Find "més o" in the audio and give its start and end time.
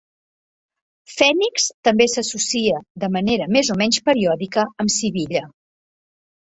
3.59-3.79